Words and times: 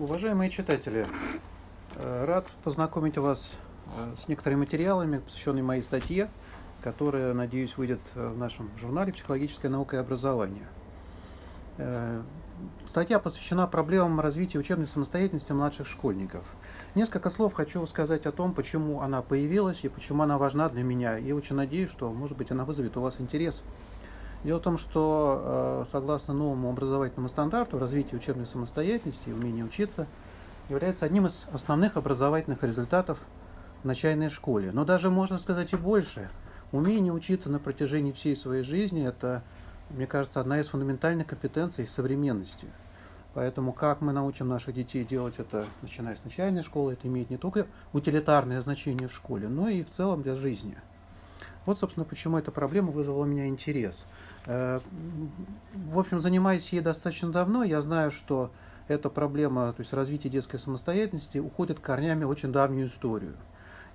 Уважаемые 0.00 0.48
читатели, 0.48 1.04
э, 1.96 2.24
рад 2.24 2.46
познакомить 2.64 3.18
вас 3.18 3.58
э, 3.98 4.14
с 4.16 4.28
некоторыми 4.28 4.60
материалами, 4.60 5.18
посвященными 5.18 5.66
моей 5.66 5.82
статье, 5.82 6.30
которая, 6.82 7.34
надеюсь, 7.34 7.76
выйдет 7.76 8.00
в 8.14 8.38
нашем 8.38 8.70
журнале 8.78 9.12
«Психологическая 9.12 9.70
наука 9.70 9.96
и 9.96 9.98
образование». 9.98 10.66
Э, 11.76 12.22
статья 12.86 13.18
посвящена 13.18 13.66
проблемам 13.66 14.20
развития 14.20 14.58
учебной 14.58 14.86
самостоятельности 14.86 15.52
младших 15.52 15.86
школьников. 15.86 16.46
Несколько 16.94 17.28
слов 17.28 17.52
хочу 17.52 17.86
сказать 17.86 18.24
о 18.24 18.32
том, 18.32 18.54
почему 18.54 19.02
она 19.02 19.20
появилась 19.20 19.84
и 19.84 19.90
почему 19.90 20.22
она 20.22 20.38
важна 20.38 20.70
для 20.70 20.82
меня. 20.82 21.18
И 21.18 21.30
очень 21.32 21.56
надеюсь, 21.56 21.90
что, 21.90 22.10
может 22.10 22.38
быть, 22.38 22.50
она 22.50 22.64
вызовет 22.64 22.96
у 22.96 23.02
вас 23.02 23.16
интерес. 23.20 23.62
Дело 24.42 24.58
в 24.58 24.62
том, 24.62 24.78
что 24.78 25.84
э, 25.84 25.90
согласно 25.90 26.32
новому 26.32 26.70
образовательному 26.70 27.28
стандарту, 27.28 27.78
развитие 27.78 28.18
учебной 28.18 28.46
самостоятельности 28.46 29.28
и 29.28 29.32
умение 29.32 29.64
учиться 29.64 30.06
является 30.70 31.04
одним 31.04 31.26
из 31.26 31.46
основных 31.52 31.96
образовательных 31.96 32.62
результатов 32.62 33.18
в 33.82 33.86
начальной 33.86 34.30
школе. 34.30 34.70
Но 34.72 34.84
даже 34.84 35.10
можно 35.10 35.38
сказать 35.38 35.72
и 35.74 35.76
больше. 35.76 36.30
Умение 36.72 37.12
учиться 37.12 37.50
на 37.50 37.58
протяжении 37.58 38.12
всей 38.12 38.34
своей 38.34 38.62
жизни– 38.62 39.06
это, 39.06 39.42
мне 39.90 40.06
кажется, 40.06 40.40
одна 40.40 40.60
из 40.60 40.68
фундаментальных 40.68 41.26
компетенций 41.26 41.86
современности. 41.86 42.68
Поэтому 43.34 43.72
как 43.72 44.00
мы 44.00 44.12
научим 44.12 44.48
наших 44.48 44.74
детей 44.74 45.04
делать 45.04 45.34
это, 45.38 45.66
начиная 45.82 46.16
с 46.16 46.24
начальной 46.24 46.62
школы, 46.62 46.94
это 46.94 47.06
имеет 47.08 47.30
не 47.30 47.36
только 47.36 47.66
утилитарное 47.92 48.60
значение 48.60 49.08
в 49.08 49.12
школе, 49.12 49.48
но 49.48 49.68
и 49.68 49.84
в 49.84 49.90
целом 49.90 50.22
для 50.22 50.34
жизни. 50.34 50.76
Вот, 51.66 51.78
собственно, 51.78 52.04
почему 52.04 52.38
эта 52.38 52.50
проблема 52.50 52.90
вызвала 52.90 53.22
у 53.22 53.26
меня 53.26 53.46
интерес– 53.46 54.06
Э, 54.46 54.80
в 55.74 55.98
общем, 55.98 56.20
занимаясь 56.20 56.72
ей 56.72 56.80
достаточно 56.80 57.30
давно, 57.30 57.62
я 57.62 57.82
знаю, 57.82 58.10
что 58.10 58.50
эта 58.88 59.08
проблема, 59.10 59.72
то 59.72 59.80
есть 59.80 59.92
развитие 59.92 60.30
детской 60.30 60.58
самостоятельности, 60.58 61.38
уходит 61.38 61.78
корнями 61.80 62.24
в 62.24 62.28
очень 62.28 62.52
давнюю 62.52 62.88
историю. 62.88 63.36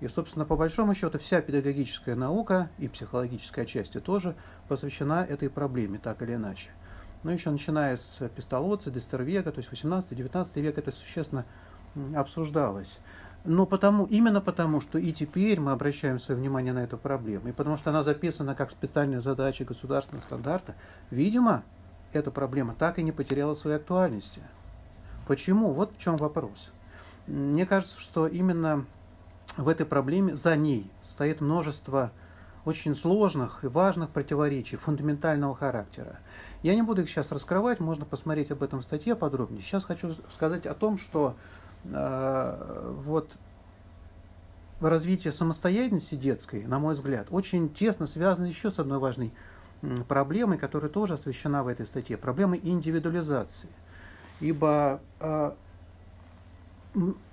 И, 0.00 0.08
собственно, 0.08 0.44
по 0.44 0.56
большому 0.56 0.94
счету, 0.94 1.18
вся 1.18 1.40
педагогическая 1.40 2.14
наука 2.14 2.68
и 2.78 2.88
психологическая 2.88 3.64
часть 3.64 4.00
тоже 4.02 4.36
посвящена 4.68 5.24
этой 5.24 5.48
проблеме, 5.48 5.98
так 5.98 6.20
или 6.22 6.34
иначе. 6.34 6.70
Но 7.22 7.32
еще 7.32 7.50
начиная 7.50 7.96
с 7.96 8.28
Пестолоца, 8.36 8.90
Дестервега, 8.90 9.50
то 9.50 9.60
есть 9.60 9.72
18-19 9.72 10.60
век, 10.60 10.76
это 10.78 10.92
существенно 10.92 11.46
обсуждалось. 12.14 12.98
Но 13.44 13.66
потому, 13.66 14.06
именно 14.06 14.40
потому, 14.40 14.80
что 14.80 14.98
и 14.98 15.12
теперь 15.12 15.60
мы 15.60 15.72
обращаем 15.72 16.18
свое 16.18 16.40
внимание 16.40 16.72
на 16.72 16.82
эту 16.82 16.96
проблему, 16.96 17.48
и 17.48 17.52
потому 17.52 17.76
что 17.76 17.90
она 17.90 18.02
записана 18.02 18.54
как 18.54 18.70
специальная 18.70 19.20
задача 19.20 19.66
государственного 19.66 20.24
стандарта, 20.24 20.74
видимо, 21.10 21.62
эта 22.12 22.30
проблема 22.30 22.74
так 22.74 22.98
и 22.98 23.02
не 23.02 23.12
потеряла 23.12 23.54
своей 23.54 23.76
актуальности. 23.76 24.40
Почему? 25.26 25.72
Вот 25.72 25.92
в 25.94 25.98
чем 25.98 26.16
вопрос. 26.16 26.70
Мне 27.26 27.66
кажется, 27.66 28.00
что 28.00 28.26
именно 28.26 28.86
в 29.56 29.68
этой 29.68 29.84
проблеме, 29.84 30.36
за 30.36 30.56
ней 30.56 30.90
стоит 31.02 31.40
множество 31.40 32.12
очень 32.64 32.94
сложных 32.94 33.62
и 33.62 33.66
важных 33.66 34.08
противоречий 34.08 34.76
фундаментального 34.76 35.54
характера. 35.54 36.18
Я 36.62 36.74
не 36.74 36.82
буду 36.82 37.02
их 37.02 37.10
сейчас 37.10 37.30
раскрывать, 37.30 37.78
можно 37.78 38.06
посмотреть 38.06 38.50
об 38.50 38.62
этом 38.62 38.80
в 38.80 38.84
статье 38.84 39.14
подробнее. 39.14 39.60
Сейчас 39.60 39.84
хочу 39.84 40.14
сказать 40.32 40.64
о 40.64 40.74
том, 40.74 40.96
что 40.96 41.36
вот 41.84 43.30
развитие 44.80 45.32
самостоятельности 45.32 46.14
детской, 46.14 46.64
на 46.64 46.78
мой 46.78 46.94
взгляд, 46.94 47.28
очень 47.30 47.72
тесно 47.72 48.06
связано 48.06 48.46
еще 48.46 48.70
с 48.70 48.78
одной 48.78 48.98
важной 48.98 49.32
проблемой, 50.08 50.58
которая 50.58 50.90
тоже 50.90 51.14
освещена 51.14 51.62
в 51.62 51.68
этой 51.68 51.86
статье, 51.86 52.16
проблемой 52.16 52.60
индивидуализации. 52.62 53.68
Ибо 54.40 55.00
э, 55.20 55.52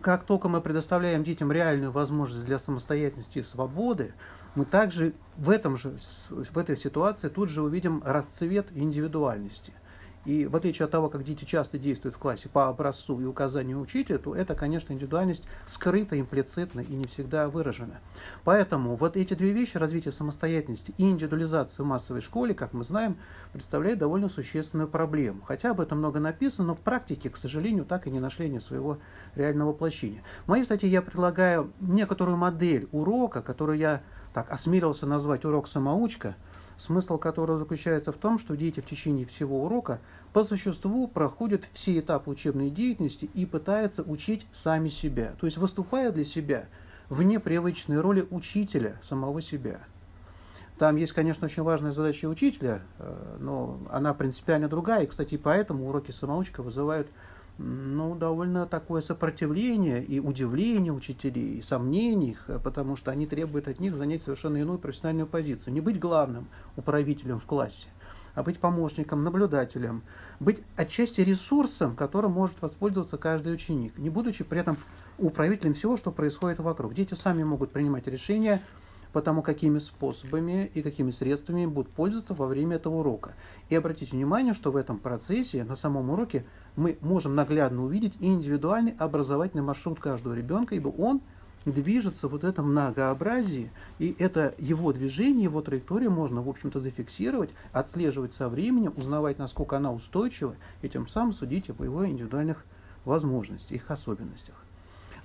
как 0.00 0.24
только 0.24 0.48
мы 0.48 0.60
предоставляем 0.60 1.24
детям 1.24 1.52
реальную 1.52 1.92
возможность 1.92 2.44
для 2.44 2.58
самостоятельности 2.58 3.38
и 3.38 3.42
свободы, 3.42 4.14
мы 4.54 4.64
также 4.64 5.14
в, 5.36 5.48
этом 5.48 5.76
же, 5.76 5.96
в 6.28 6.58
этой 6.58 6.76
ситуации 6.76 7.28
тут 7.28 7.48
же 7.48 7.62
увидим 7.62 8.02
расцвет 8.04 8.66
индивидуальности– 8.74 9.72
и 10.24 10.46
в 10.46 10.54
отличие 10.54 10.84
от 10.84 10.90
того, 10.90 11.08
как 11.08 11.24
дети 11.24 11.44
часто 11.44 11.78
действуют 11.78 12.14
в 12.14 12.18
классе 12.18 12.48
по 12.48 12.68
образцу 12.68 13.20
и 13.20 13.24
указанию 13.24 13.80
учителя, 13.80 14.18
то 14.18 14.34
это, 14.34 14.54
конечно, 14.54 14.92
индивидуальность 14.92 15.44
скрыта, 15.66 16.20
имплицитна 16.20 16.80
и 16.80 16.94
не 16.94 17.06
всегда 17.06 17.48
выражена. 17.48 18.00
Поэтому 18.44 18.96
вот 18.96 19.16
эти 19.16 19.32
две 19.32 19.52
вещи, 19.52 19.78
развитие 19.78 20.12
самостоятельности 20.12 20.94
и 20.98 21.08
индивидуализация 21.08 21.84
в 21.84 21.86
массовой 21.86 22.20
школе, 22.20 22.54
как 22.54 22.74
мы 22.74 22.84
знаем, 22.84 23.16
представляют 23.52 23.98
довольно 23.98 24.28
существенную 24.28 24.88
проблему. 24.88 25.40
Хотя 25.46 25.70
об 25.70 25.80
этом 25.80 25.98
много 25.98 26.20
написано, 26.20 26.68
но 26.68 26.74
практике, 26.74 27.30
к 27.30 27.36
сожалению, 27.36 27.86
так 27.86 28.06
и 28.06 28.10
не 28.10 28.20
нашли 28.20 28.50
ни 28.50 28.58
своего 28.58 28.98
реального 29.34 29.70
воплощения. 29.70 30.22
В 30.44 30.48
моей 30.48 30.64
статье 30.64 30.90
я 30.90 31.00
предлагаю 31.00 31.72
некоторую 31.80 32.36
модель 32.36 32.88
урока, 32.92 33.40
которую 33.40 33.78
я 33.78 34.02
так 34.34 34.50
осмелился 34.52 35.06
назвать 35.06 35.46
урок 35.46 35.66
самоучка– 35.66 36.36
смысл 36.80 37.18
которого 37.18 37.58
заключается 37.58 38.10
в 38.10 38.16
том, 38.16 38.38
что 38.38 38.56
дети 38.56 38.80
в 38.80 38.86
течение 38.86 39.26
всего 39.26 39.64
урока 39.64 40.00
по 40.32 40.44
существу 40.44 41.06
проходят 41.08 41.62
все 41.72 41.98
этапы 41.98 42.30
учебной 42.30 42.70
деятельности 42.70 43.28
и 43.34 43.44
пытаются 43.44 44.02
учить 44.02 44.46
сами 44.52 44.88
себя, 44.88 45.34
то 45.38 45.46
есть 45.46 45.58
выступая 45.58 46.10
для 46.10 46.24
себя 46.24 46.66
вне 47.10 47.38
привычной 47.38 48.00
роли 48.00 48.26
учителя 48.30 48.96
самого 49.02 49.42
себя. 49.42 49.80
Там 50.78 50.96
есть, 50.96 51.12
конечно, 51.12 51.44
очень 51.44 51.62
важная 51.62 51.92
задача 51.92 52.24
учителя, 52.26 52.80
э, 52.98 53.36
но 53.38 53.78
она 53.90 54.14
принципиально 54.14 54.66
другая, 54.66 55.04
и, 55.04 55.06
кстати, 55.06 55.36
поэтому 55.36 55.86
уроки 55.86 56.10
самоучка 56.10 56.62
вызывают 56.62 57.08
ну, 57.58 58.14
довольно 58.14 58.66
такое 58.66 59.02
сопротивление 59.02 60.04
и 60.04 60.18
удивление 60.18 60.92
учителей, 60.92 61.58
и 61.58 61.62
сомнений, 61.62 62.36
потому 62.64 62.96
что 62.96 63.10
они 63.10 63.26
требуют 63.26 63.68
от 63.68 63.80
них 63.80 63.94
занять 63.94 64.22
совершенно 64.22 64.56
иную 64.56 64.78
профессиональную 64.78 65.26
позицию. 65.26 65.74
Не 65.74 65.80
быть 65.80 65.98
главным 65.98 66.48
управителем 66.76 67.38
в 67.38 67.44
классе, 67.44 67.88
а 68.34 68.42
быть 68.42 68.58
помощником, 68.58 69.24
наблюдателем, 69.24 70.02
быть 70.38 70.62
отчасти 70.76 71.20
ресурсом, 71.20 71.96
которым 71.96 72.32
может 72.32 72.60
воспользоваться 72.62 73.18
каждый 73.18 73.52
ученик, 73.52 73.98
не 73.98 74.10
будучи 74.10 74.44
при 74.44 74.60
этом 74.60 74.78
управителем 75.18 75.74
всего, 75.74 75.96
что 75.96 76.10
происходит 76.12 76.60
вокруг. 76.60 76.94
Дети 76.94 77.14
сами 77.14 77.42
могут 77.42 77.72
принимать 77.72 78.06
решения, 78.06 78.62
по 79.12 79.22
тому, 79.22 79.42
какими 79.42 79.78
способами 79.78 80.70
и 80.72 80.82
какими 80.82 81.10
средствами 81.10 81.66
будут 81.66 81.92
пользоваться 81.92 82.34
во 82.34 82.46
время 82.46 82.76
этого 82.76 82.96
урока. 82.96 83.34
И 83.68 83.74
обратите 83.74 84.12
внимание, 84.12 84.54
что 84.54 84.70
в 84.70 84.76
этом 84.76 84.98
процессе, 84.98 85.64
на 85.64 85.76
самом 85.76 86.10
уроке, 86.10 86.44
мы 86.76 86.98
можем 87.00 87.34
наглядно 87.34 87.84
увидеть 87.84 88.14
индивидуальный 88.20 88.94
образовательный 88.98 89.62
маршрут 89.62 90.00
каждого 90.00 90.34
ребенка, 90.34 90.74
ибо 90.74 90.88
он 90.88 91.20
движется 91.64 92.28
вот 92.28 92.42
в 92.42 92.46
этом 92.46 92.70
многообразии, 92.70 93.70
и 93.98 94.14
это 94.18 94.54
его 94.58 94.92
движение, 94.92 95.44
его 95.44 95.60
траекторию 95.60 96.10
можно, 96.10 96.42
в 96.42 96.48
общем-то, 96.48 96.80
зафиксировать, 96.80 97.50
отслеживать 97.72 98.32
со 98.32 98.48
временем, 98.48 98.94
узнавать, 98.96 99.38
насколько 99.38 99.76
она 99.76 99.92
устойчива, 99.92 100.54
и 100.82 100.88
тем 100.88 101.06
самым 101.06 101.32
судить 101.32 101.68
об 101.68 101.82
его 101.82 102.06
индивидуальных 102.06 102.64
возможностях, 103.04 103.72
их 103.72 103.90
особенностях. 103.90 104.54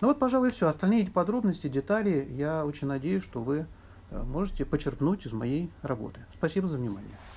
Ну 0.01 0.07
вот, 0.09 0.19
пожалуй, 0.19 0.51
все. 0.51 0.67
Остальные 0.67 1.03
эти 1.03 1.09
подробности, 1.09 1.67
детали, 1.67 2.27
я 2.31 2.65
очень 2.65 2.87
надеюсь, 2.87 3.23
что 3.23 3.41
вы 3.41 3.65
э, 4.11 4.23
можете 4.23 4.65
почерпнуть 4.65 5.25
из 5.25 5.31
моей 5.31 5.71
работы. 5.81 6.25
Спасибо 6.33 6.67
за 6.67 6.77
внимание. 6.77 7.15